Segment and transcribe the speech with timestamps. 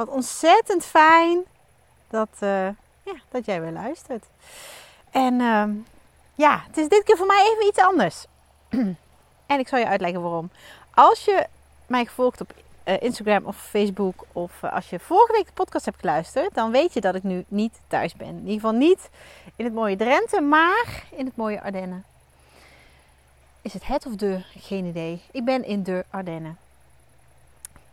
[0.00, 1.44] Wat ontzettend fijn
[2.08, 2.66] dat, uh,
[3.02, 4.26] ja, dat jij weer luistert.
[5.10, 5.64] En uh,
[6.34, 8.26] ja, het is dit keer voor mij even iets anders.
[9.46, 10.50] en ik zal je uitleggen waarom.
[10.94, 11.46] Als je
[11.86, 12.52] mij gevolgd op
[12.84, 16.70] uh, Instagram of Facebook of uh, als je vorige week de podcast hebt geluisterd, dan
[16.70, 18.28] weet je dat ik nu niet thuis ben.
[18.28, 19.10] In ieder geval niet
[19.56, 22.04] in het mooie Drenthe, maar in het mooie Ardennen.
[23.62, 24.42] Is het het of de?
[24.56, 25.22] Geen idee.
[25.30, 26.58] Ik ben in de Ardennen.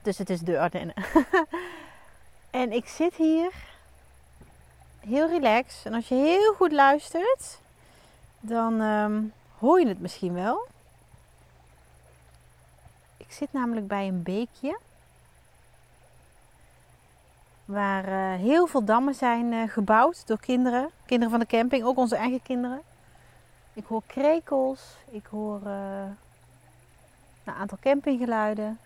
[0.01, 0.95] Dus het is de Ardennen.
[2.49, 3.51] En ik zit hier
[4.99, 5.85] heel relaxed.
[5.85, 7.59] En als je heel goed luistert,
[8.39, 10.67] dan um, hoor je het misschien wel.
[13.17, 14.79] Ik zit namelijk bij een beekje.
[17.65, 20.89] Waar uh, heel veel dammen zijn uh, gebouwd door kinderen.
[21.05, 22.81] Kinderen van de camping, ook onze eigen kinderen.
[23.73, 26.03] Ik hoor krekels, ik hoor uh,
[27.43, 28.79] een aantal campinggeluiden.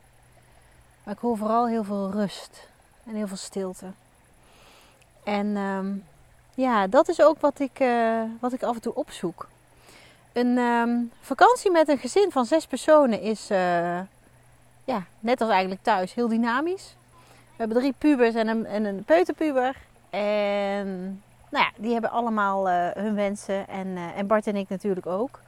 [1.04, 2.71] Maar ik hoor vooral heel veel rust
[3.16, 3.86] heel veel stilte.
[5.24, 6.04] En um,
[6.56, 9.48] ja, dat is ook wat ik, uh, wat ik af en toe opzoek.
[10.34, 14.00] Een um, vakantie met een gezin van zes personen is, uh,
[14.84, 16.96] ja, net als eigenlijk thuis, heel dynamisch.
[17.50, 19.76] We hebben drie pubers en een, en een peuterpuber.
[20.10, 23.68] En nou ja, die hebben allemaal uh, hun wensen.
[23.68, 25.40] En, en Bart en ik natuurlijk ook.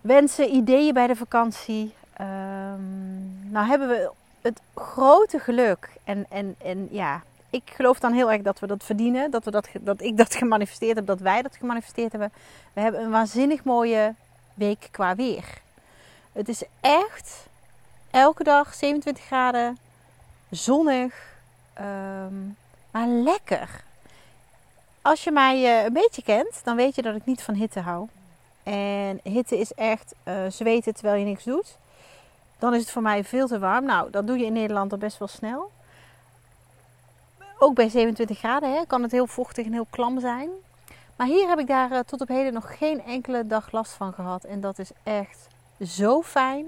[0.00, 1.94] Wensen, ideeën bij de vakantie.
[2.20, 4.10] Um, nou hebben we
[4.42, 5.88] het grote geluk.
[6.04, 9.30] En, en, en ja, ik geloof dan heel erg dat we dat verdienen.
[9.30, 12.32] Dat, we dat, dat ik dat gemanifesteerd heb, dat wij dat gemanifesteerd hebben.
[12.72, 14.14] We hebben een waanzinnig mooie
[14.54, 15.44] week qua weer.
[16.32, 17.46] Het is echt
[18.10, 19.78] elke dag 27 graden,
[20.50, 21.14] zonnig,
[21.80, 22.56] um,
[22.90, 23.84] maar lekker.
[25.02, 27.80] Als je mij uh, een beetje kent, dan weet je dat ik niet van hitte
[27.80, 28.08] hou.
[28.62, 31.76] En hitte is echt uh, zweten terwijl je niks doet
[32.62, 33.84] dan is het voor mij veel te warm.
[33.84, 35.70] Nou, dat doe je in Nederland al best wel snel.
[37.58, 40.48] Ook bij 27 graden hè, kan het heel vochtig en heel klam zijn.
[41.16, 44.12] Maar hier heb ik daar uh, tot op heden nog geen enkele dag last van
[44.12, 44.44] gehad.
[44.44, 45.46] En dat is echt
[45.80, 46.66] zo fijn.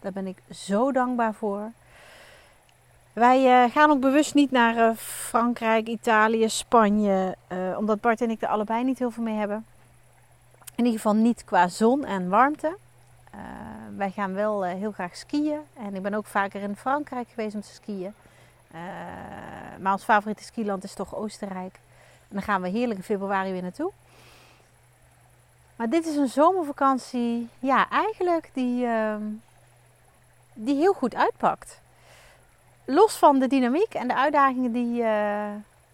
[0.00, 1.72] Daar ben ik zo dankbaar voor.
[3.12, 7.36] Wij uh, gaan ook bewust niet naar uh, Frankrijk, Italië, Spanje.
[7.76, 9.66] omdat Bart en ik er allebei niet heel veel mee hebben.
[10.74, 12.76] In ieder geval niet qua zon en warmte.
[13.40, 15.60] Uh, wij gaan wel uh, heel graag skiën.
[15.76, 18.14] En ik ben ook vaker in Frankrijk geweest om te skiën.
[18.74, 18.80] Uh,
[19.80, 21.74] maar ons favoriete skiland is toch Oostenrijk.
[22.28, 23.92] En dan gaan we heerlijk in februari weer naartoe.
[25.76, 29.22] Maar dit is een zomervakantie, ja, eigenlijk die, ehm,
[30.54, 31.80] die heel goed uitpakt.
[32.84, 35.02] Los van de dynamiek en de uitdagingen die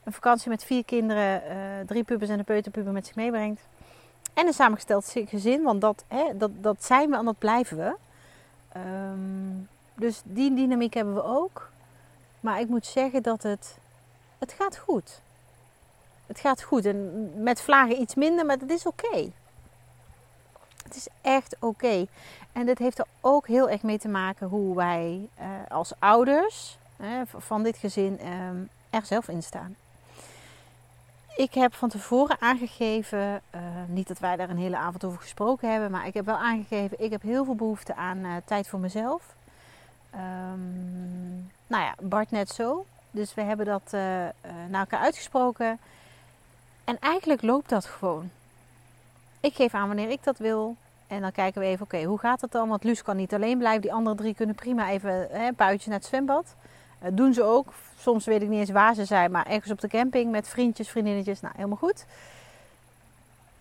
[0.04, 1.42] een vakantie met vier kinderen,
[1.86, 3.60] drie pubers en een peuterpuber met zich meebrengt
[4.36, 7.97] en een samengesteld gezin, want dat, hè, dat, dat zijn we en dat blijven we.
[8.76, 11.70] Um, dus die dynamiek hebben we ook.
[12.41, 13.78] Maar ik moet zeggen dat het,
[14.38, 15.20] het gaat goed.
[16.26, 16.84] Het gaat goed.
[16.84, 19.30] En met vlagen iets minder, maar dat is oké.
[20.82, 22.06] Het is echt oké.
[22.52, 26.78] En dit heeft er ook heel erg mee te maken hoe wij uh, als ouders
[27.36, 28.48] van dit gezin uh,
[28.91, 29.76] er zelf in staan.
[31.36, 33.19] Ik heb van tevoren aangegeven,
[33.54, 36.36] uh, niet dat wij daar een hele avond over gesproken hebben, maar ik heb wel
[36.36, 39.34] aangegeven, ik heb heel veel behoefte aan uh, tijd voor mezelf.
[40.14, 42.86] Um, nou ja, Bart net zo.
[43.10, 44.00] Dus we hebben dat uh,
[44.69, 45.78] naar elkaar uitgesproken.
[46.84, 48.30] En eigenlijk loopt dat gewoon.
[49.41, 50.76] Ik geef aan wanneer ik dat wil.
[51.06, 52.69] En dan kijken we even, oké, hoe gaat het dan?
[52.69, 53.82] Want Luus kan niet alleen blijven.
[53.82, 56.54] Die andere drie kunnen prima even hè, een buitje naar het zwembad.
[57.02, 57.72] Uh, doen ze ook.
[57.98, 60.88] Soms weet ik niet eens waar ze zijn, maar ergens op de camping met vriendjes,
[60.88, 61.40] vriendinnetjes.
[61.40, 62.06] Nou, helemaal goed.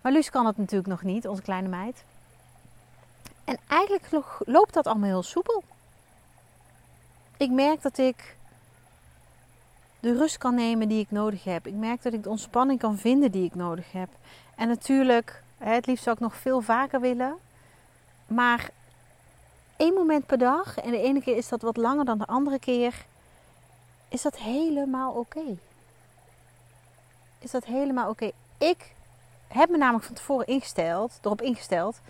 [0.00, 2.04] Maar Luus kan het natuurlijk nog niet, onze kleine meid.
[3.44, 5.62] En eigenlijk loopt dat allemaal heel soepel.
[7.36, 8.36] Ik merk dat ik
[10.00, 11.66] de rust kan nemen die ik nodig heb.
[11.66, 14.08] Ik merk dat ik de ontspanning kan vinden die ik nodig heb.
[14.54, 17.36] En natuurlijk, het liefst zou ik nog veel vaker willen.
[18.26, 18.70] Maar
[19.76, 22.58] één moment per dag, en de ene keer is dat wat langer dan de andere
[22.58, 23.06] keer,
[24.08, 25.56] is dat helemaal oké.
[27.38, 28.30] Is dat helemaal oké.
[28.58, 28.94] Ik
[29.48, 32.00] heb me namelijk van tevoren ingesteld, erop ingesteld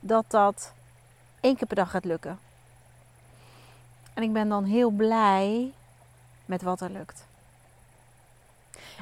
[0.00, 0.72] dat dat
[1.40, 2.38] één keer per dag gaat lukken.
[4.14, 5.72] En ik ben dan heel blij
[6.44, 7.26] met wat er lukt.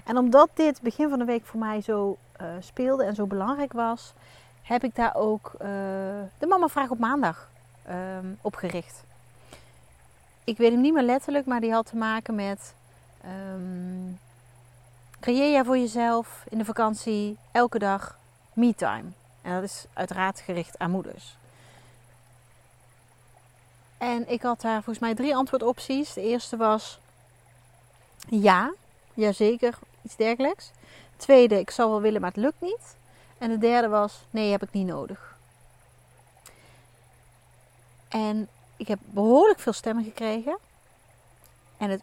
[0.04, 3.72] En omdat dit begin van de week voor mij zo uh, speelde en zo belangrijk
[3.72, 4.12] was,
[4.62, 5.60] heb ik daar ook uh,
[6.38, 7.50] de Mama Vraag op maandag
[7.88, 9.04] um, op gericht.
[10.44, 12.74] Ik weet hem niet meer letterlijk, maar die had te maken met
[13.24, 14.20] um,
[15.20, 18.18] creëer jij voor jezelf in de vakantie elke dag
[18.52, 19.10] me-time.
[19.42, 21.36] En dat is uiteraard gericht aan moeders.
[23.98, 26.12] En ik had daar volgens mij drie antwoordopties.
[26.12, 26.98] De eerste was
[28.28, 28.72] ja,
[29.14, 30.70] jazeker, iets dergelijks.
[31.16, 32.96] tweede, ik zou wel willen, maar het lukt niet.
[33.38, 35.36] En de derde was nee, heb ik niet nodig.
[38.08, 38.48] En
[38.82, 40.58] ik heb behoorlijk veel stemmen gekregen.
[41.76, 42.02] En het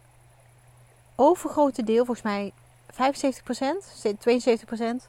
[1.14, 2.52] overgrote deel, volgens mij
[2.92, 2.96] 75%,
[5.04, 5.08] 72%,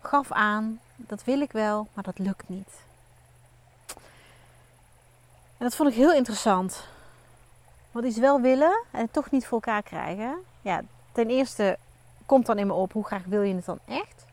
[0.00, 2.70] gaf aan dat wil ik wel, maar dat lukt niet.
[5.56, 6.84] En dat vond ik heel interessant.
[7.90, 10.38] Want iets wel willen en het toch niet voor elkaar krijgen.
[10.60, 10.82] Ja,
[11.12, 11.78] ten eerste
[12.26, 14.24] komt dan in me op hoe graag wil je het dan echt?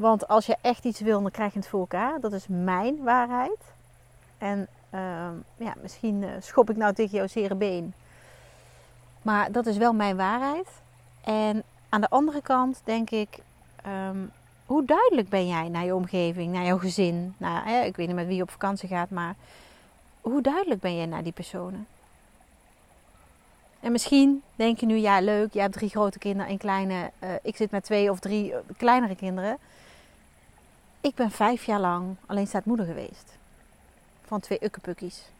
[0.00, 2.20] Want als je echt iets wil, dan krijg je het voor elkaar.
[2.20, 3.58] Dat is mijn waarheid.
[4.38, 5.00] En uh,
[5.56, 7.94] ja, misschien uh, schop ik nou tegen jouw zere been.
[9.22, 10.68] Maar dat is wel mijn waarheid.
[11.24, 13.38] En aan de andere kant denk ik,
[13.86, 14.32] um,
[14.66, 17.34] hoe duidelijk ben jij naar je omgeving, naar jouw gezin?
[17.36, 19.34] Nou, hè, ik weet niet met wie je op vakantie gaat, maar
[20.20, 21.86] hoe duidelijk ben jij naar die personen?
[23.80, 27.10] En misschien denk je nu, ja leuk, jij hebt drie grote kinderen en kleine.
[27.24, 29.58] Uh, ik zit met twee of drie eh, kleinere kinderen.
[31.00, 33.38] Ik ben vijf jaar lang alleenstaatmoeder geweest.
[34.22, 35.30] Van twee ukkepukkies.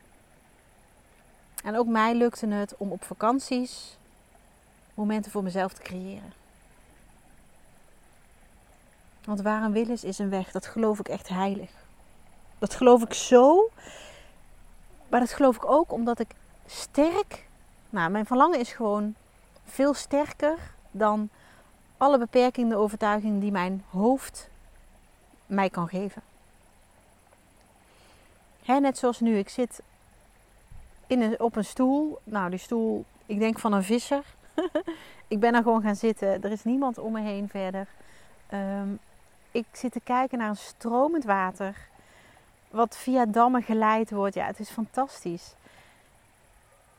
[1.64, 3.98] En ook mij lukte het om op vakanties
[4.94, 6.32] momenten voor mezelf te creëren.
[9.24, 10.50] Want waar een wil is, is een weg.
[10.50, 11.70] Dat geloof ik echt heilig.
[12.58, 13.70] Dat geloof ik zo.
[15.08, 16.30] Maar dat geloof ik ook omdat ik
[16.66, 17.48] sterk.
[17.90, 19.14] Nou, mijn verlangen is gewoon
[19.64, 21.28] veel sterker dan
[21.96, 24.50] alle beperkende overtuigingen die mijn hoofd
[25.50, 26.22] mij kan geven.
[28.66, 29.82] net zoals nu, ik zit
[31.06, 32.18] in een, op een stoel.
[32.24, 34.24] Nou, die stoel, ik denk van een visser.
[35.28, 36.42] ik ben er gewoon gaan zitten.
[36.42, 37.86] Er is niemand om me heen verder.
[38.52, 38.98] Um,
[39.50, 41.76] ik zit te kijken naar een stromend water.
[42.70, 44.34] Wat via dammen geleid wordt.
[44.34, 45.54] Ja, het is fantastisch.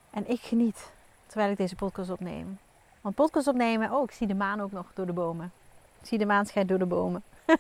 [0.10, 0.92] En ik geniet
[1.28, 2.60] terwijl ik deze podcast opneem.
[3.02, 5.52] Want podcast opnemen, oh, ik zie de maan ook nog door de bomen.
[6.02, 7.24] Ik zie de maan schijnt door de bomen.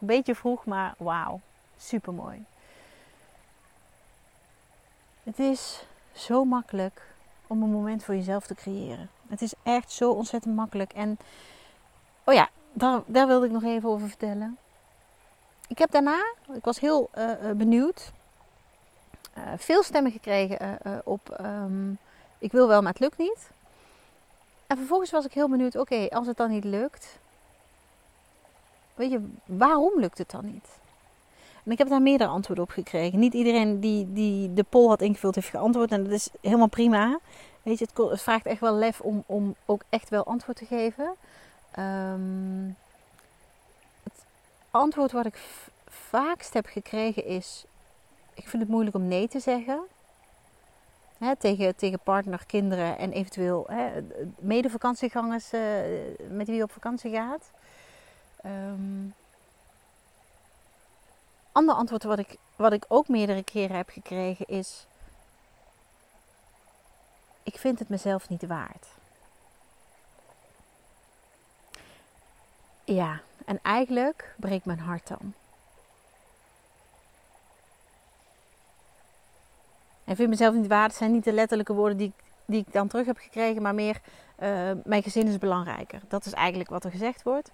[0.00, 1.40] een beetje vroeg, maar wauw.
[1.76, 2.44] Super mooi.
[5.22, 7.02] Het is zo makkelijk
[7.46, 9.10] om een moment voor jezelf te creëren.
[9.28, 10.92] Het is echt zo ontzettend makkelijk.
[10.92, 11.18] En
[12.24, 14.58] oh ja, daar, daar wilde ik nog even over vertellen.
[15.68, 18.12] Ik heb daarna, ik was heel uh, benieuwd,
[19.38, 21.98] uh, veel stemmen gekregen op um,
[22.40, 23.50] ik wil wel, maar het lukt niet.
[24.66, 27.18] En vervolgens was ik heel benieuwd, oké, als het dan niet lukt,
[29.00, 30.78] weet je, waarom lukt het dan niet?
[31.64, 33.18] En ik heb daar meerdere antwoorden op gekregen.
[33.18, 35.90] Niet iedereen die, die de poll had ingevuld heeft geantwoord.
[35.90, 37.18] En dat is helemaal prima.
[37.62, 41.14] Weet je, het, vraagt echt wel lef om, om ook echt wel antwoord te geven.
[41.78, 42.76] Um,
[44.02, 44.24] het
[44.70, 45.38] antwoord wat ik
[45.86, 47.64] vaakst heb gekregen is:
[48.34, 49.80] ik vind het moeilijk om nee te zeggen.
[51.38, 53.90] tegen, tegen partner, kinderen en eventueel he,
[54.38, 55.60] mede-vakantiegangers uh,
[56.30, 57.50] met wie je op vakantie gaat.
[58.44, 59.14] Um,
[61.52, 64.86] ander antwoord wat ik, wat ik ook meerdere keren heb gekregen is:
[67.42, 68.86] ik vind het mezelf niet waard.
[72.84, 75.34] Ja, en eigenlijk breekt mijn hart dan.
[80.04, 82.12] En vind mezelf niet waard zijn niet de letterlijke woorden die
[82.50, 84.00] die ik dan terug heb gekregen, maar meer
[84.38, 86.00] uh, mijn gezin is belangrijker.
[86.08, 87.50] Dat is eigenlijk wat er gezegd wordt.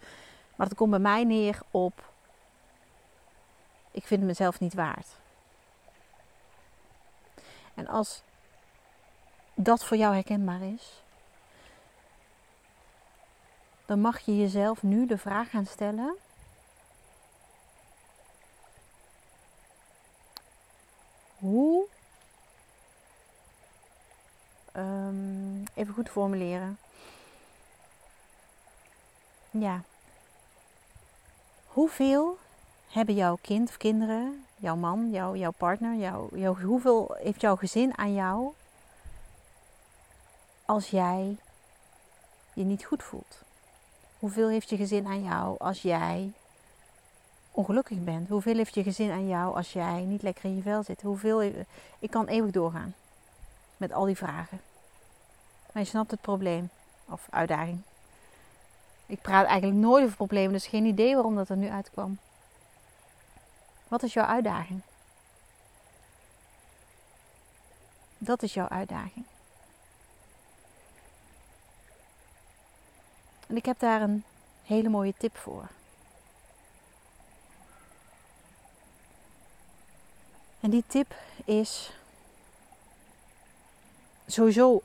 [0.57, 2.15] Maar dat komt bij mij neer op
[3.97, 5.07] ik vind mezelf niet waard.
[7.75, 8.23] En als
[9.55, 11.03] dat voor jou herkenbaar is,
[13.87, 16.17] dan mag je jezelf nu de vraag gaan stellen.
[21.39, 21.87] Hoe,
[24.73, 26.79] um, even goed formuleren.
[29.51, 29.83] Ja.
[31.77, 32.39] Hoeveel
[32.89, 37.57] hebben jouw kind of kinderen, jouw man, jouw, jouw partner, jouw, jouw, hoeveel heeft jouw
[37.57, 38.53] gezin aan jou
[40.65, 41.37] als jij
[42.53, 43.43] je niet goed voelt?
[44.19, 46.33] Hoeveel heeft je gezin aan jou als jij
[47.51, 48.29] ongelukkig bent?
[48.29, 51.03] Hoeveel heeft je gezin aan jou als jij niet lekker in je vel zit?
[51.03, 51.43] Hoeveel,
[51.99, 52.95] ik kan eeuwig doorgaan
[53.77, 54.61] met al die vragen.
[55.73, 56.69] Maar je snapt het probleem
[57.09, 57.83] of uitdaging.
[59.07, 62.19] Ik praat eigenlijk nooit over problemen, dus geen idee waarom dat er nu uitkwam.
[63.89, 64.81] Wat is jouw uitdaging?
[68.19, 69.25] Dat is jouw uitdaging.
[73.47, 74.25] En ik heb daar een
[74.65, 75.69] hele mooie tip voor.
[80.61, 81.93] En die tip is
[84.27, 84.83] sowieso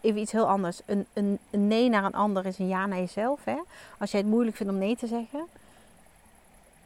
[0.00, 0.80] even iets heel anders.
[0.86, 3.44] Een, een, nee naar een ander is een ja naar jezelf.
[3.44, 3.58] Hè?
[3.98, 5.46] Als jij het moeilijk vindt om nee te zeggen,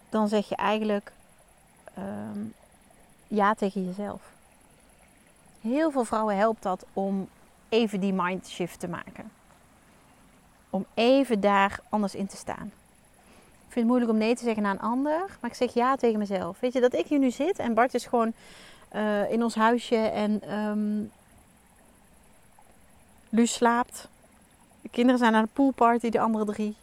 [0.09, 1.13] dan zeg je eigenlijk
[1.99, 2.55] um,
[3.29, 4.23] ja tegen jezelf.
[5.61, 7.29] Heel veel vrouwen helpt dat om
[7.69, 9.31] even die mindshift te maken.
[10.71, 12.73] Om even daar anders in te staan.
[13.67, 15.97] Ik vind het moeilijk om nee te zeggen naar een ander, maar ik zeg ja
[15.97, 16.61] tegen mezelf.
[16.61, 18.33] Weet je dat ik hier nu zit en Bart is gewoon
[18.95, 21.11] uh, in ons huisje en um,
[23.35, 24.09] Luus slaapt.
[24.81, 26.77] De kinderen zijn naar de poolparty, de andere drie.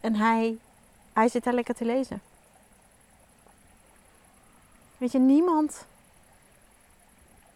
[0.00, 0.56] En hij,
[1.12, 2.22] hij zit daar lekker te lezen.
[4.96, 5.86] Weet je, niemand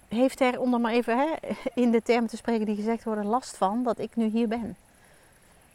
[0.08, 1.34] heeft er, om maar even hè,
[1.74, 4.76] in de termen te spreken die gezegd worden, last van dat ik nu hier ben.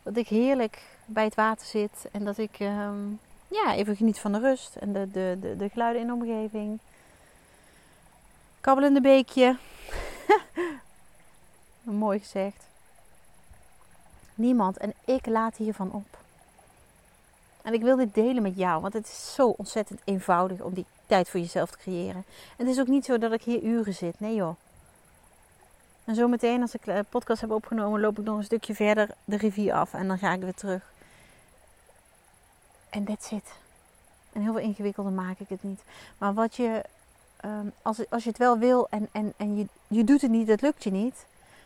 [0.04, 4.32] Dat ik heerlijk bij het water zit en dat ik um, ja, even geniet van
[4.32, 6.80] de rust en de, de, de, de geluiden in de omgeving.
[8.62, 9.58] Kabbelende beekje.
[11.84, 12.68] Mooi gezegd.
[14.36, 16.18] Niemand en ik laat hiervan op.
[17.62, 20.86] En ik wil dit delen met jou, want het is zo ontzettend eenvoudig om die
[21.06, 22.24] tijd voor jezelf te creëren.
[22.58, 24.20] En het is ook niet zo dat ik hier uren zit.
[24.20, 24.56] Nee joh.
[26.04, 29.38] En zometeen als ik de podcast heb opgenomen, loop ik nog een stukje verder de
[29.38, 30.92] rivier af en dan ga ik weer terug.
[32.90, 33.52] En that's it.
[34.34, 35.82] En heel veel ingewikkelder maak ik het niet.
[36.18, 36.84] Maar wat je,
[37.46, 40.48] um, als, als je het wel wil en, en, en je, je doet het niet,
[40.48, 41.25] het lukt je niet.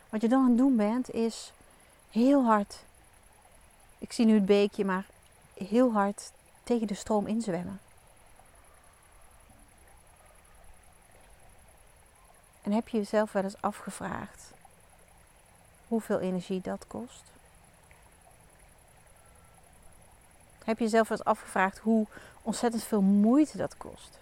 [0.09, 1.53] Wat je dan aan het doen bent, is
[2.09, 2.79] heel hard.
[3.97, 5.05] Ik zie nu het beekje, maar
[5.53, 6.31] heel hard
[6.63, 7.79] tegen de stroom inzwemmen.
[12.61, 14.51] En heb je jezelf wel eens afgevraagd
[15.87, 17.23] hoeveel energie dat kost?
[20.63, 22.07] Heb je jezelf wel eens afgevraagd hoe
[22.41, 24.19] ontzettend veel moeite dat kost?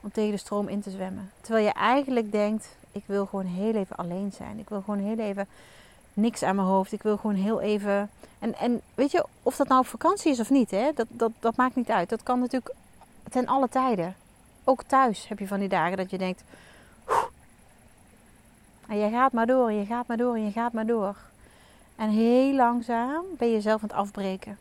[0.00, 1.30] Om tegen de stroom in te zwemmen.
[1.40, 2.68] Terwijl je eigenlijk denkt,
[2.98, 4.58] ik wil gewoon heel even alleen zijn.
[4.58, 5.48] Ik wil gewoon heel even
[6.12, 6.92] niks aan mijn hoofd.
[6.92, 8.10] Ik wil gewoon heel even.
[8.38, 10.90] En, en weet je, of dat nou op vakantie is of niet, hè?
[10.94, 12.08] Dat, dat, dat maakt niet uit.
[12.08, 12.74] Dat kan natuurlijk
[13.30, 14.14] ten alle tijden.
[14.64, 16.42] Ook thuis heb je van die dagen dat je denkt.
[18.88, 21.16] En je gaat maar door, je gaat maar door en je gaat maar door.
[21.96, 24.58] En heel langzaam ben je jezelf aan het afbreken.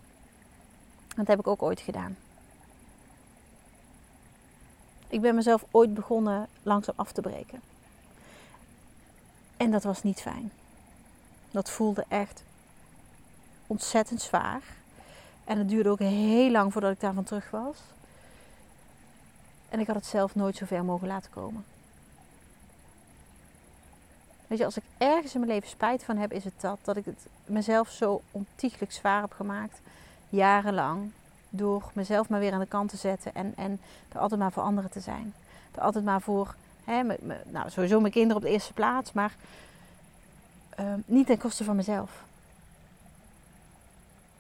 [1.16, 2.18] Dat heb ik ook ooit gedaan.
[5.08, 7.62] Ik ben mezelf ooit begonnen langzaam af te breken.
[9.58, 10.52] En dat was niet fijn.
[11.52, 12.44] Dat voelde echt
[13.68, 14.62] ontzettend zwaar.
[15.44, 17.78] En het duurde ook heel lang voordat ik daarvan terug was.
[19.70, 21.66] En ik had het zelf nooit zo ver mogen laten komen.
[24.48, 26.78] Weet je, als ik ergens in mijn leven spijt van heb, is het dat.
[26.82, 29.80] Dat ik het mezelf zo ontiegelijk zwaar heb gemaakt.
[30.30, 31.12] Jarenlang.
[31.50, 33.36] Door mezelf maar weer aan de kant te zetten.
[33.36, 35.34] En, en er altijd maar voor anderen te zijn.
[35.72, 36.56] Er altijd maar voor,
[36.88, 37.04] hè,
[37.46, 39.14] nou sowieso mijn kinderen op de eerste plaats.
[39.14, 39.36] Maar
[40.80, 42.24] uh, niet ten koste van mezelf.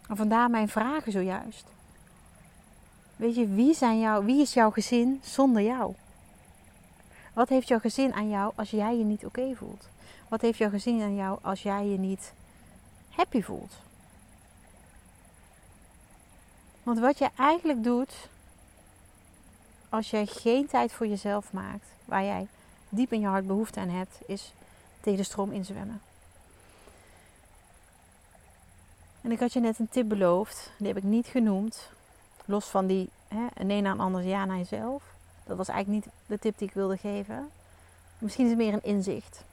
[0.08, 1.66] En vandaar mijn vragen zojuist.
[3.16, 5.94] Weet je, wie, zijn wie is jouw gezin zonder jou?
[7.34, 9.88] Wat heeft jouw gezin aan jou als jij je niet oké voelt?
[10.28, 12.34] Wat heeft jouw gezin aan jou als jij je niet
[13.10, 13.74] happy voelt?
[16.84, 18.30] Want wat je eigenlijk doet
[19.90, 22.48] als jij geen tijd voor jezelf maakt, waar jij
[22.90, 24.54] diep in je hart behoefte aan hebt, is
[25.00, 26.02] tegen de stroom inzwemmen.
[29.22, 31.90] En ik had je net een tip beloofd, die heb ik niet genoemd.
[32.46, 35.04] Los van die hè, naar een ander ja naar jezelf.
[35.44, 37.50] Dat was eigenlijk niet de tip die ik wilde geven.
[38.18, 39.44] Misschien is het meer een inzicht.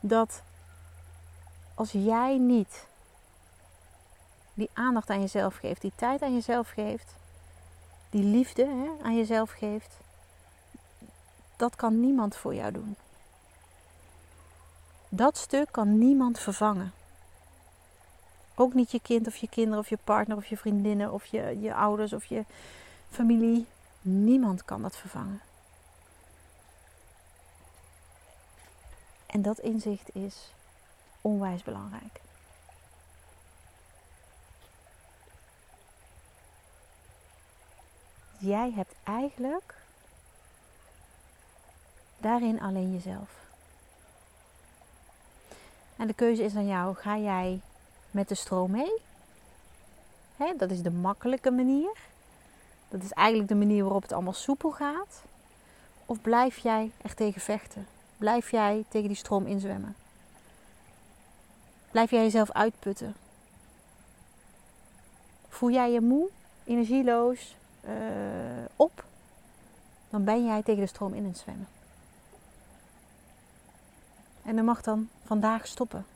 [0.00, 0.42] Dat
[1.74, 2.86] als jij niet
[4.54, 7.14] die aandacht aan jezelf geeft, die tijd aan jezelf geeft,
[8.10, 9.96] die liefde hè, aan jezelf geeft,
[11.56, 12.96] dat kan niemand voor jou doen.
[15.08, 16.92] Dat stuk kan niemand vervangen.
[18.54, 21.60] Ook niet je kind of je kinderen of je partner of je vriendinnen of je,
[21.60, 22.44] je ouders of je
[23.10, 23.66] familie.
[24.00, 25.40] Niemand kan dat vervangen.
[29.26, 30.50] En dat inzicht is
[31.20, 32.23] onwijs belangrijk.
[38.44, 39.74] Jij hebt eigenlijk
[42.24, 43.30] Daarin alleen jezelf.
[45.96, 46.94] En de keuze is aan jou.
[46.94, 47.60] Ga jij
[48.10, 48.92] met de stroom mee?
[50.56, 51.96] Dat is de makkelijke manier.
[52.88, 55.22] Dat is eigenlijk de manier waarop het allemaal soepel gaat.
[56.06, 57.86] Of blijf jij er tegen vechten?
[58.16, 59.96] Blijf jij tegen die stroom inzwemmen?
[61.90, 63.14] Blijf jij jezelf uitputten?
[65.48, 66.28] Voel jij je moe,
[66.64, 67.56] energieloos
[67.88, 69.04] uh, op?
[70.10, 71.68] Dan ben jij tegen de stroom in het zwemmen.
[74.42, 76.06] En dan mag dan vandaag stoppen.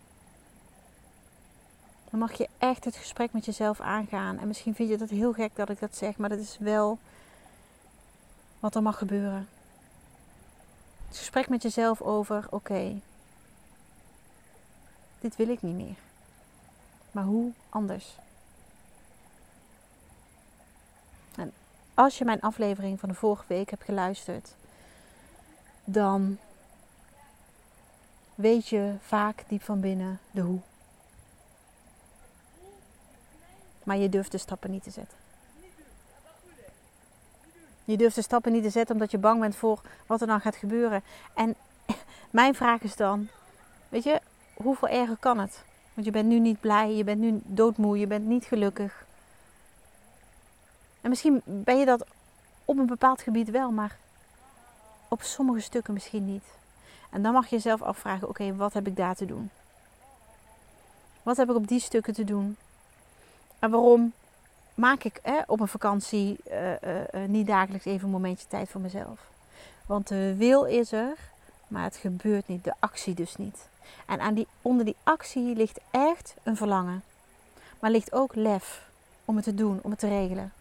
[2.10, 4.38] Dan mag je echt het gesprek met jezelf aangaan.
[4.38, 6.98] En misschien vind je dat heel gek dat ik dat zeg, maar dat is wel
[8.60, 9.48] wat er mag gebeuren.
[11.08, 13.00] Het gesprek met jezelf over: oké,
[15.20, 15.96] dit wil ik niet meer.
[17.10, 18.16] Maar hoe anders?
[21.34, 21.52] En
[21.99, 24.55] als je mijn aflevering van de vorige week hebt geluisterd,
[25.85, 26.38] dan
[28.35, 30.59] weet je vaak diep van binnen de hoe.
[33.83, 35.17] Maar je durft de stappen niet te zetten.
[37.85, 40.40] Je durft de stappen niet te zetten omdat je bang bent voor wat er dan
[40.40, 41.02] gaat gebeuren.
[41.35, 41.55] En
[42.31, 43.28] mijn vraag is dan,
[43.88, 44.21] weet je,
[44.55, 45.64] hoeveel erger kan het?
[45.95, 49.07] Want je bent nu niet blij, je bent nu doodmoe, je bent niet gelukkig.
[51.09, 52.07] En misschien ben je dat
[52.65, 53.97] op een bepaald gebied wel, maar
[55.09, 56.45] op sommige stukken misschien niet.
[57.11, 59.50] En dan mag je jezelf afvragen: oké, wat heb ik daar te doen?
[61.23, 62.57] Wat heb ik op die stukken te doen?
[63.59, 64.12] En waarom
[64.75, 69.21] maak ik op een vakantie uh, uh, niet dagelijks even een momentje tijd voor mezelf?
[69.87, 71.17] Want de wil is er,
[71.69, 73.69] maar het gebeurt niet, de actie dus niet.
[74.07, 77.03] En aan die, onder die actie ligt echt een verlangen.
[77.81, 78.87] Maar ligt ook lef
[79.25, 80.53] om het te doen, om het te regelen.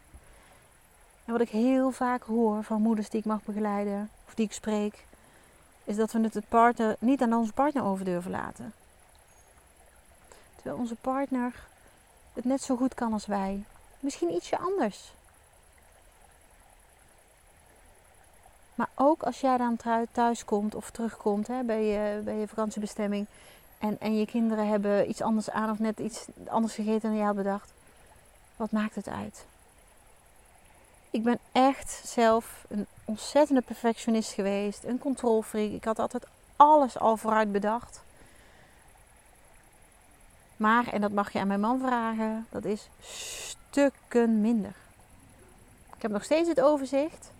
[1.28, 4.52] En wat ik heel vaak hoor van moeders die ik mag begeleiden of die ik
[4.52, 5.04] spreek,
[5.84, 8.72] is dat we het de partner, niet aan onze partner over durven laten.
[10.54, 11.54] Terwijl onze partner
[12.32, 13.64] het net zo goed kan als wij.
[14.00, 15.12] Misschien ietsje anders.
[18.74, 19.76] Maar ook als jij dan
[20.12, 23.26] thuis komt of terugkomt hè, bij, je, bij je vakantiebestemming.
[23.78, 27.26] En, en je kinderen hebben iets anders aan of net iets anders gegeten dan jij
[27.26, 27.72] had bedacht.
[28.56, 29.44] Wat maakt het uit?
[31.10, 34.84] Ik ben echt zelf een ontzettende perfectionist geweest.
[34.84, 35.70] Een controlfreak.
[35.70, 38.02] Ik had altijd alles al vooruit bedacht.
[40.56, 44.74] Maar, en dat mag je aan mijn man vragen, dat is stukken minder.
[45.96, 47.30] Ik heb nog steeds het overzicht.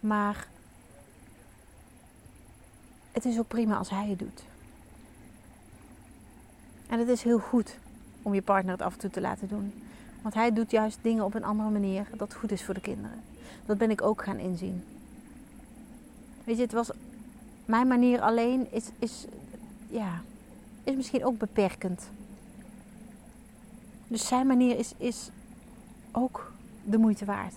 [0.00, 0.46] Maar
[3.12, 4.42] het is ook prima als hij het doet.
[6.88, 7.76] En het is heel goed
[8.22, 9.89] om je partner het af en toe te laten doen.
[10.22, 13.22] Want hij doet juist dingen op een andere manier dat goed is voor de kinderen.
[13.66, 14.84] Dat ben ik ook gaan inzien.
[16.44, 16.90] Weet je, het was
[17.64, 19.26] mijn manier alleen is, is,
[19.88, 20.20] ja,
[20.84, 22.08] is misschien ook beperkend.
[24.06, 25.30] Dus zijn manier is, is
[26.12, 26.52] ook
[26.84, 27.54] de moeite waard.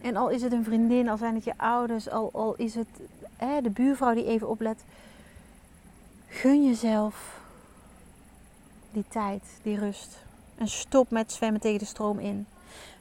[0.00, 2.88] En al is het een vriendin, al zijn het je ouders, al, al is het
[3.36, 4.84] hè, de buurvrouw die even oplet.
[6.28, 7.40] Gun jezelf
[8.94, 10.18] die tijd, die rust.
[10.54, 12.46] En stop met zwemmen tegen de stroom in.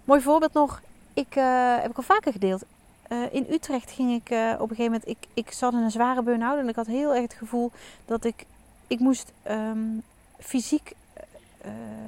[0.03, 0.81] Mooi voorbeeld nog,
[1.13, 2.63] ik, uh, heb ik al vaker gedeeld.
[3.09, 5.91] Uh, in Utrecht ging ik uh, op een gegeven moment, ik, ik zat in een
[5.91, 7.71] zware burn-out en ik had heel erg het gevoel
[8.05, 8.45] dat ik,
[8.87, 10.03] ik moest um,
[10.39, 10.93] fysiek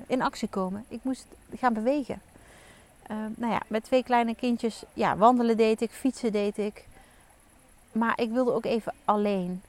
[0.07, 0.85] in actie komen.
[0.87, 2.21] Ik moest gaan bewegen.
[3.07, 6.85] Ehm, nou ja, met twee kleine kindjes, ja, wandelen deed ik, fietsen deed ik.
[7.91, 9.61] Maar ik wilde ook even alleen.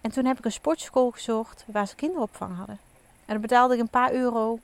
[0.00, 2.78] En toen heb ik een sportschool gezocht waar ze kinderopvang hadden.
[3.28, 4.58] En dan betaalde ik een paar euro.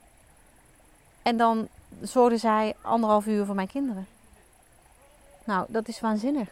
[1.21, 1.67] En dan
[2.01, 4.07] zorgde zij anderhalf uur voor mijn kinderen.
[5.43, 6.49] Nou, dat is waanzinnig.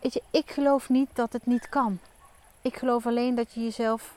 [0.00, 1.98] Weet je, ik geloof niet dat het niet kan.
[2.62, 4.14] Ik geloof alleen dat je jezelf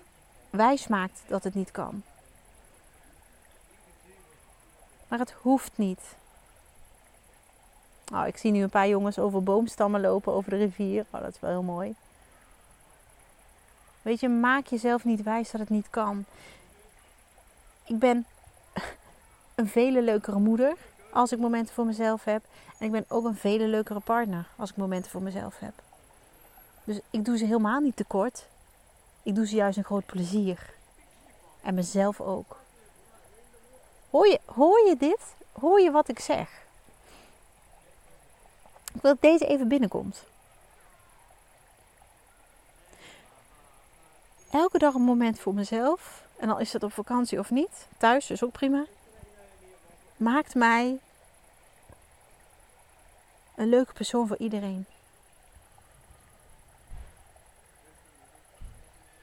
[0.49, 2.03] wijs maakt dat het niet kan.
[5.07, 6.15] Maar het hoeft niet.
[8.13, 11.05] Oh, ik zie nu een paar jongens over boomstammen lopen over de rivier.
[11.09, 11.95] Oh, dat is wel heel mooi.
[14.01, 16.25] Weet je, maak jezelf niet wijs dat het niet kan.
[17.85, 18.25] Ik ben
[19.55, 20.77] een vele leukere moeder
[21.11, 22.43] als ik momenten voor mezelf heb.
[22.77, 25.73] En ik ben ook een vele leukere partner als ik momenten voor mezelf heb.
[26.83, 28.45] Dus ik doe ze helemaal niet tekort.
[29.23, 30.73] Ik doe ze juist een groot plezier.
[31.61, 32.57] En mezelf ook.
[34.09, 35.19] Hoor je, hoor je dit?
[35.51, 36.49] Hoor je wat ik zeg?
[38.93, 40.23] Ik wil dat deze even binnenkomt.
[44.51, 46.23] Elke dag een moment voor mezelf.
[46.37, 47.87] En al is dat op vakantie of niet.
[47.97, 48.85] Thuis is ook prima.
[50.17, 50.99] Maakt mij
[53.55, 54.85] een leuke persoon voor iedereen.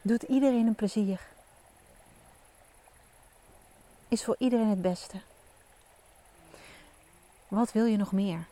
[0.01, 1.21] Doet iedereen een plezier.
[4.07, 5.21] Is voor iedereen het beste.
[7.47, 8.45] Wat wil je nog meer?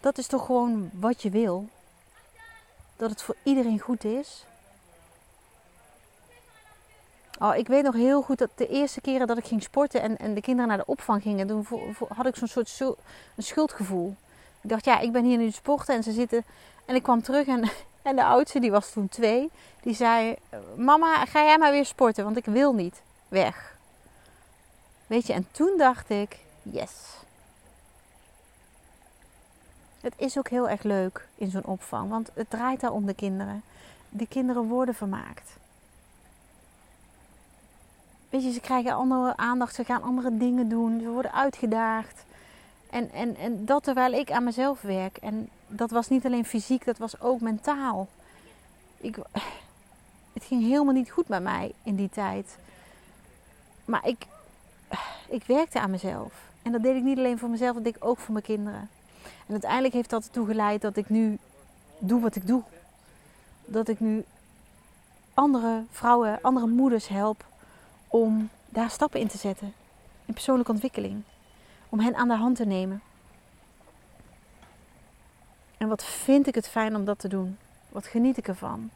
[0.00, 1.68] Dat is toch gewoon wat je wil?
[2.96, 4.44] Dat het voor iedereen goed is?
[7.38, 10.16] Oh, ik weet nog heel goed dat de eerste keren dat ik ging sporten en,
[10.16, 11.66] en de kinderen naar de opvang gingen, toen
[12.08, 12.80] had ik zo'n soort
[13.36, 14.16] een schuldgevoel.
[14.60, 16.44] Ik dacht, ja, ik ben hier nu sporten en ze zitten.
[16.84, 17.70] En ik kwam terug en,
[18.02, 19.50] en de oudste, die was toen twee,
[19.82, 20.36] die zei:
[20.76, 23.76] Mama, ga jij maar weer sporten, want ik wil niet weg.
[25.06, 26.92] Weet je, en toen dacht ik: Yes.
[30.00, 33.14] Het is ook heel erg leuk in zo'n opvang, want het draait daar om de
[33.14, 33.62] kinderen.
[34.08, 35.56] De kinderen worden vermaakt.
[38.40, 42.24] Ze krijgen andere aandacht, ze gaan andere dingen doen, ze worden uitgedaagd.
[42.90, 45.16] En, en, en dat terwijl ik aan mezelf werk.
[45.16, 48.08] En dat was niet alleen fysiek, dat was ook mentaal.
[48.96, 49.16] Ik,
[50.32, 52.56] het ging helemaal niet goed met mij in die tijd.
[53.84, 54.26] Maar ik,
[55.28, 56.32] ik werkte aan mezelf.
[56.62, 58.88] En dat deed ik niet alleen voor mezelf, dat deed ik ook voor mijn kinderen.
[59.22, 61.38] En uiteindelijk heeft dat ertoe geleid dat ik nu
[61.98, 62.62] doe wat ik doe.
[63.64, 64.24] Dat ik nu
[65.34, 67.44] andere vrouwen, andere moeders help
[68.08, 69.74] om daar stappen in te zetten.
[70.24, 71.22] In persoonlijke ontwikkeling.
[71.88, 73.02] Om hen aan de hand te nemen.
[75.76, 77.58] En wat vind ik het fijn om dat te doen?
[77.88, 78.90] Wat geniet ik ervan?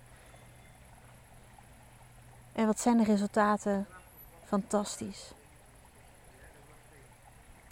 [2.52, 3.86] En wat zijn de resultaten?
[4.44, 5.32] Fantastisch.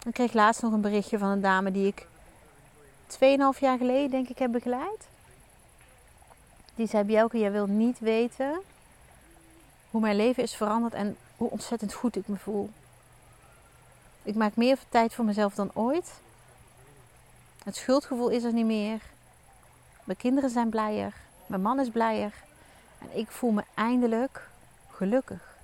[0.05, 2.07] Ik kreeg laatst nog een berichtje van een dame die ik
[3.07, 5.07] 2,5 jaar geleden, denk ik, heb begeleid.
[6.75, 8.61] Die zei: Bjelke, jij wilt niet weten
[9.89, 12.69] hoe mijn leven is veranderd en hoe ontzettend goed ik me voel.
[14.23, 16.11] Ik maak meer tijd voor mezelf dan ooit.
[17.63, 19.01] Het schuldgevoel is er niet meer.
[20.03, 21.13] Mijn kinderen zijn blijer.
[21.45, 22.33] Mijn man is blijer.
[22.97, 24.49] En ik voel me eindelijk
[24.91, 25.57] gelukkig.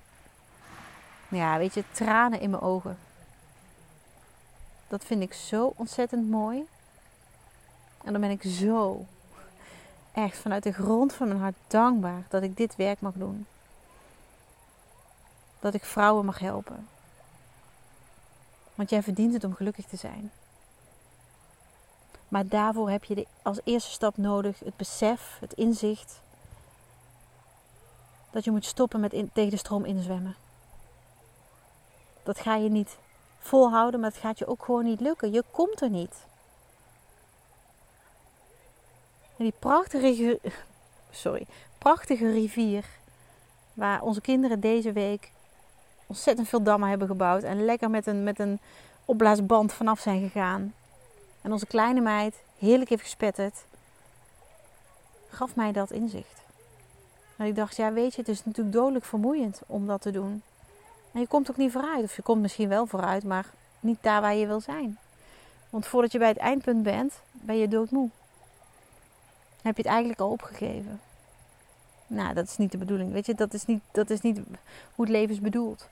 [1.28, 2.98] Ja, weet je, tranen in mijn ogen.
[4.88, 6.66] Dat vind ik zo ontzettend mooi.
[8.04, 9.04] En dan ben ik zo
[10.12, 13.46] echt vanuit de grond van mijn hart dankbaar dat ik dit werk mag doen
[15.66, 16.88] dat ik vrouwen mag helpen.
[18.74, 20.32] Want jij verdient het om gelukkig te zijn.
[22.28, 26.20] Maar daarvoor heb je als eerste stap nodig het besef, het inzicht
[28.30, 30.36] dat je moet stoppen met tegen de stroom inzwemmen.
[32.22, 32.96] Dat ga je niet
[33.38, 35.32] volhouden, maar het gaat je ook gewoon niet lukken.
[35.32, 36.14] Je komt er niet.
[39.36, 40.40] En die prachtige,
[41.10, 41.46] sorry,
[41.78, 42.84] prachtige rivier
[43.74, 45.30] waar onze kinderen deze week
[46.06, 47.42] ontzettend veel dammen hebben gebouwd.
[47.42, 48.58] En lekker met een, met een
[49.04, 50.74] opblaasband vanaf zijn gegaan.
[51.42, 53.64] En onze kleine meid heerlijk heeft gespetterd.
[55.28, 56.44] Gaf mij dat inzicht.
[57.36, 60.42] En ik dacht, ja weet je, het is natuurlijk dodelijk vermoeiend om dat te doen.
[61.12, 62.04] En je komt ook niet vooruit.
[62.04, 63.46] Of je komt misschien wel vooruit, maar
[63.80, 64.98] niet daar waar je wil zijn.
[65.70, 68.08] Want voordat je bij het eindpunt bent, ben je doodmoe.
[69.62, 71.00] heb je het eigenlijk al opgegeven.
[72.06, 73.12] Nou, dat is niet de bedoeling.
[73.12, 74.36] Weet je, dat is niet, dat is niet
[74.94, 75.88] hoe het leven is bedoeld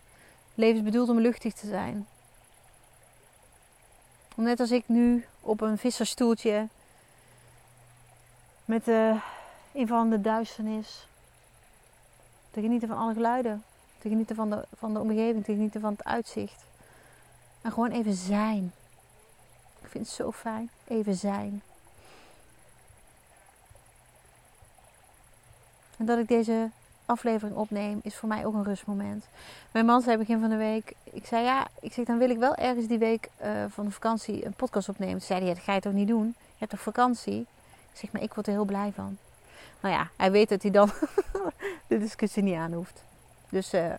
[0.54, 2.06] leven bedoeld om luchtig te zijn.
[4.34, 6.68] Net als ik nu op een visserstoeltje
[8.64, 9.16] met de
[9.72, 11.06] invallende duisternis
[12.50, 13.64] te genieten van alle geluiden,
[13.98, 16.64] te genieten van de, van de omgeving, te genieten van het uitzicht.
[17.62, 18.72] En gewoon even zijn.
[19.82, 20.70] Ik vind het zo fijn.
[20.86, 21.62] Even zijn.
[25.96, 26.70] En dat ik deze
[27.06, 29.24] aflevering opneem, is voor mij ook een rustmoment.
[29.70, 32.38] Mijn man zei begin van de week, ik zei ja, ik zeg dan wil ik
[32.38, 35.22] wel ergens die week uh, van de vakantie een podcast opnemen.
[35.22, 36.26] Zei hij, dat ga je toch niet doen?
[36.36, 37.40] Je hebt toch vakantie?
[37.92, 39.16] Ik zeg, maar ik word er heel blij van.
[39.80, 40.90] Nou ja, hij weet dat hij dan
[41.88, 43.02] de discussie niet aan hoeft.
[43.48, 43.92] Dus uh,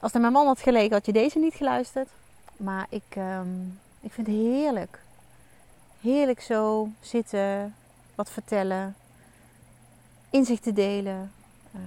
[0.00, 2.08] als naar mijn man had gelegen, had je deze niet geluisterd.
[2.56, 4.98] Maar ik, um, ik vind het heerlijk.
[6.00, 7.74] Heerlijk zo zitten,
[8.14, 8.96] wat vertellen,
[10.30, 11.32] inzichten delen,
[11.74, 11.80] eh,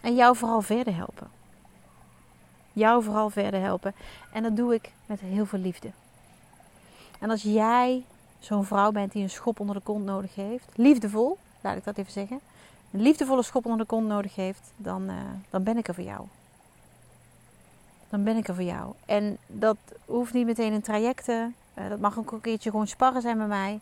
[0.00, 1.28] en jou vooral verder helpen.
[2.72, 3.94] Jou vooral verder helpen.
[4.32, 5.90] En dat doe ik met heel veel liefde.
[7.18, 8.04] En als jij
[8.38, 11.98] zo'n vrouw bent die een schop onder de kont nodig heeft, liefdevol, laat ik dat
[11.98, 12.40] even zeggen,
[12.90, 15.14] een liefdevolle schop onder de kont nodig heeft, dan, uh,
[15.50, 16.26] dan ben ik er voor jou.
[18.08, 18.92] Dan ben ik er voor jou.
[19.06, 21.54] En dat hoeft niet meteen in trajecten.
[21.78, 23.80] Uh, dat mag ook een keertje gewoon sparren zijn met mij.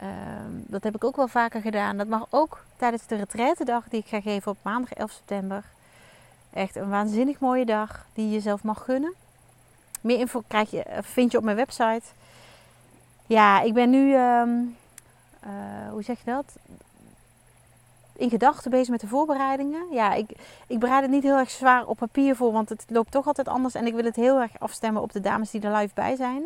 [0.00, 1.96] Ehm, dat heb ik ook wel vaker gedaan.
[1.96, 5.64] Dat mag ook tijdens de retraitedag die ik ga geven op maandag 11 september.
[6.52, 9.14] Echt een waanzinnig mooie dag die je jezelf mag gunnen.
[10.00, 12.02] Meer info krijg je, eh, vind je op mijn website.
[13.26, 14.50] Ja, ik ben nu, ehm,
[15.40, 15.50] eh,
[15.90, 16.56] hoe zeg je dat?
[18.12, 19.86] In gedachten bezig met de voorbereidingen.
[19.90, 20.30] Ja, ik,
[20.66, 23.48] ik bereid het niet heel erg zwaar op papier voor, want het loopt toch altijd
[23.48, 23.74] anders.
[23.74, 26.42] En ik wil het heel erg afstemmen op de dames die er live bij zijn.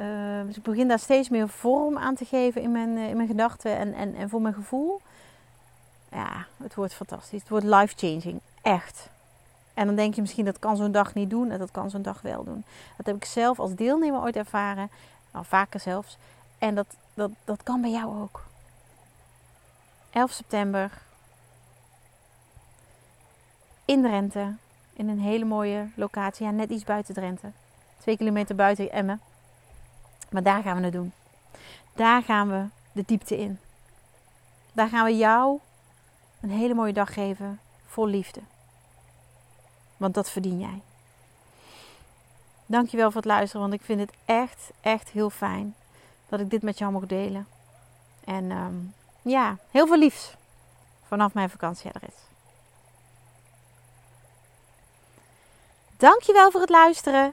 [0.00, 3.28] Uh, dus ik begin daar steeds meer vorm aan te geven in mijn, in mijn
[3.28, 5.00] gedachten en, en, en voor mijn gevoel.
[6.10, 7.40] Ja, het wordt fantastisch.
[7.40, 8.40] Het wordt life-changing.
[8.62, 9.10] Echt.
[9.74, 12.02] En dan denk je misschien dat kan zo'n dag niet doen en dat kan zo'n
[12.02, 12.64] dag wel doen.
[12.96, 14.90] Dat heb ik zelf als deelnemer ooit ervaren,
[15.30, 16.18] al vaker zelfs.
[16.58, 18.44] En dat, dat, dat kan bij jou ook.
[20.10, 20.90] 11 september
[23.84, 24.54] in Drenthe,
[24.92, 27.50] in een hele mooie locatie, ja, net iets buiten Drenthe.
[27.98, 29.20] Twee kilometer buiten Emmen.
[30.28, 31.12] Maar daar gaan we het doen.
[31.94, 33.58] Daar gaan we de diepte in.
[34.72, 35.58] Daar gaan we jou
[36.40, 38.40] een hele mooie dag geven vol liefde.
[39.96, 40.82] Want dat verdien jij.
[42.66, 45.74] Dankjewel voor het luisteren, want ik vind het echt, echt heel fijn
[46.28, 47.46] dat ik dit met jou mag delen.
[48.24, 48.74] En ehm,
[49.22, 50.34] ja, heel veel liefs
[51.06, 52.14] vanaf mijn vakantieadres.
[55.96, 57.32] Dankjewel voor het luisteren.